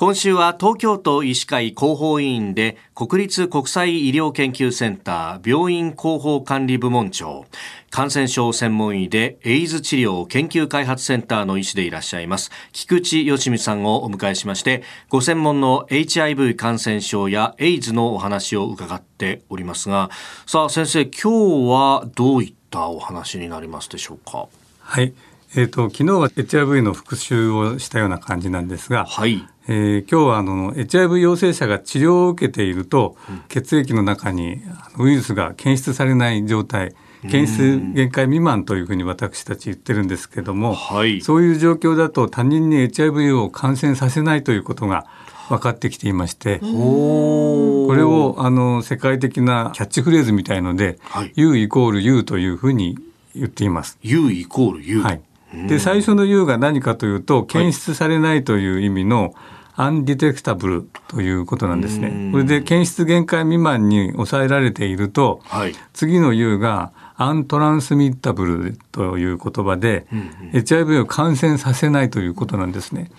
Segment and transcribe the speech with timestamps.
[0.00, 7.46] 今週は東京都医師会広報委員で国立国際医療研究センター病院広報管理部門長
[7.90, 20.10] 感染症専門医でエイズ治療研究開発センターの医師でいらっしゃいます菊池義美さんをお迎えしましてご専門の HIV 感染症やエイズのお話を伺っておりますが
[20.46, 24.46] さあ先生今日はどういったお話になりますでしょうか？
[24.78, 25.12] はい。
[25.54, 34.60] えーと、昨日は HIV の復習をしたような感じなんですが、はい、えー、今日はあの HIV 陽性者が治療を受けていると、うん、血液の中に
[34.98, 45.06] ウイルスが検出されない状態検出限界未満というふうに私たち言ってるんですけども、はい、そういう状況だと他人に HIV を感染させないということが
[45.48, 52.98] 分かってきていましてこれをあの世界的なキャッチフレーズみたいので、はい、U イコール U というふうに
[53.34, 53.98] 言っています。
[54.02, 55.20] U イコール U、はい、
[55.68, 59.34] で最初の U が何かというと検出されないという意味の
[59.76, 62.30] アンディテクタブルということなんですね。
[62.32, 73.10] これで検出限界未満に抑えられていると、はい、次の U がアントランスミッタブルという言葉で、うんうん、HIV を感染させないということなんですね。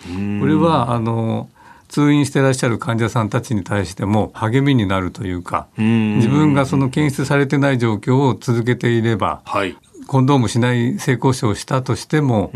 [0.41, 1.49] これはあの
[1.87, 9.75] 通院してらっしゃる患者さんたちに対しても励みになるというか自分がその検出されてない状況を続けていれば、はい、
[10.09, 12.49] コンドームしない性交渉をしたとしても、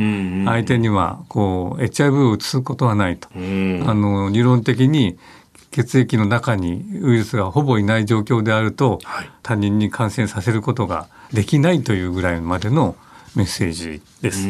[0.46, 5.20] 相手にはこう HIV を移すことはないと、あの理論的に
[5.70, 8.98] 血液の中にウイルスがほぼいない状況であると、
[9.44, 12.96] 他人に感染させることができないというぐらいまでの
[13.36, 14.48] メッセージです。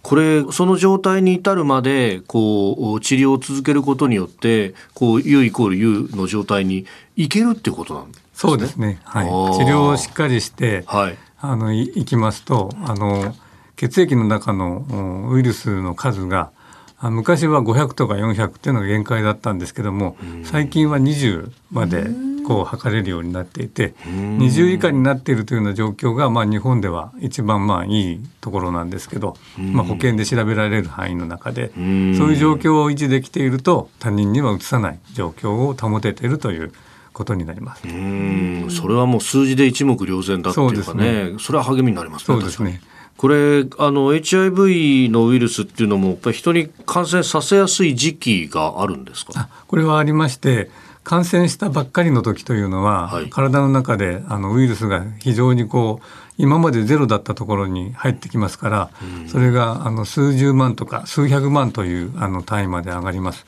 [0.00, 9.00] これその状態に至るまでこう治療を続けることによってこう U イコール U の状態にいけるってことなんですそうですね。
[9.02, 9.26] はい。
[9.26, 9.32] 治
[9.64, 13.34] 療をしっかりして、はい、あのいいきますと、あの
[13.74, 14.86] 血液の中の
[15.32, 16.52] ウイルスの数が
[17.00, 22.06] 昔は500とか400っていうのが限界だったんですけども、最近は20まで
[22.46, 36.72] こう測れるようになっていて、20以下になっているというような状況が、まあ、日本では一番まあいいところなんですけど、まあ、保険で調べられる範囲の中で、そういう状況を維持できていると他人にはうつさない状況を保てているという
[37.18, 37.82] ことになります。
[37.86, 42.36] うんそれはもう数字で一目瞭然だっていうかね、そ、ね、れは励みになりますね。
[42.36, 42.80] そうですね。
[43.16, 49.48] これあの HIV のウイルスっていうのもやっぱり人に感染させやすい時期があるんですか？
[49.66, 50.70] これはありまして。
[51.04, 58.90] 感染したばっかりの時というのは、はい、体の中であのウイルスが非常にこう今までゼロだったところに入ってきますから、
[59.22, 63.46] うん、それがあの数十万とか数百万というあの単位まで上がります。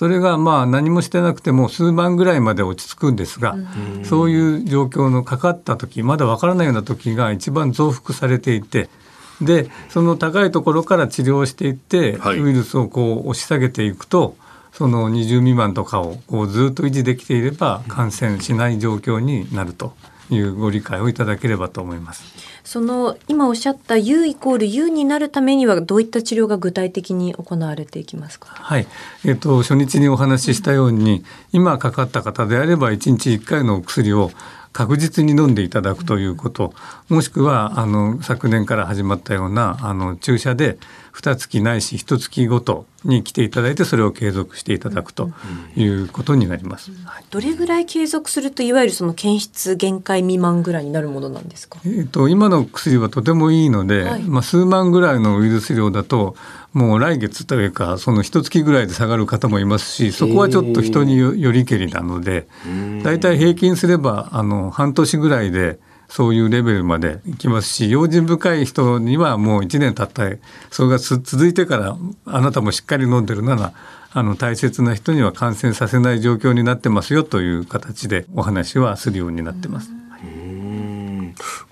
[0.00, 8.88] それがまあ何もしてなくても数万ぐらいまで落ち着くんですが、うん、そういう状況のかかった時まだわからないような時が一番増幅されていて
[9.42, 14.36] でその高いところから治療していって、はい、ウイルスをこう押し下げていくと
[14.72, 19.92] その20未満とかをこうずっと維持できていれば感染しない状況になると
[20.30, 22.24] いうご理解をいただければと思います。
[22.64, 28.48] その今おっしゃった U イコール U になるためにはどういった治療が具体的に行われていきますか？
[28.50, 28.86] はい、
[29.24, 34.30] えっ、ー、と初日にお話ししたように、今かかった方であれば1日1回のお薬を
[34.72, 36.74] 確実に飲んでいただくということ、
[37.08, 40.78] もしくはあの昨年から始まったようなあの注射で
[41.14, 45.30] 2月ないし1月ごとに来ていただいてそれを継続していただくと
[45.76, 46.90] いうことになります。
[47.30, 51.78] どれぐらい継続するといわゆるその検出限界未満ぐらいになるものなんですか？
[51.84, 56.36] えっ、ー、と今の薬はとてもいいので、はい、まあ数万ぐらいのウイルス量だと
[56.72, 62.46] もう来月というかその一月ぐらいで下がる方もいますしそこはちょっと人によりけりなので
[63.02, 70.20] だいたい平均すればあの半年ぐらいでそういうレベルまでいきますし用心深い人にはもう1年経った。
[70.70, 73.72] それが続いてからあなたもしっかり飲んでるなら
[74.12, 79.90] あの大切な人には感染させない状況になってますよという形でお話はするようになってます。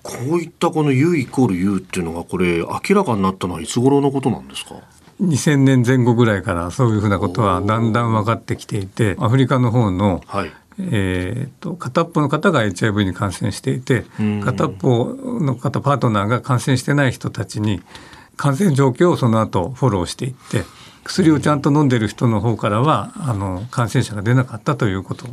[0.02, 4.76] こういったこの U イコール U っていうのがこれ明らかになったのはいつ頃のことなんですか
[5.20, 14.04] ？2000年前後ぐらいからそういうふうなことはだんだん分かってきていてアフリカの方の、はい、えーと、片っぽの方が HIV に感染していて
[14.44, 17.82] 片っぽの方パートナーが感染してない人たちに
[18.36, 20.62] 感染状況をその後フォローしていって
[21.04, 25.26] 薬をちゃんと飲んでる人の方からはあの感染者が出なかったということ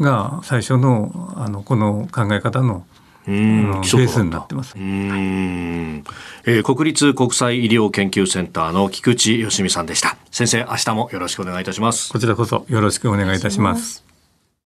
[0.00, 2.86] が最初のあのこの考え方の
[3.26, 4.74] ベースになってます。
[4.76, 10.16] えー、国立国際医療研究センターの菊池芳美さんでした。
[10.30, 12.10] 先生、明日もよろしくお願いいたします。
[12.10, 14.09] こちらこそよろしくお願いいたします。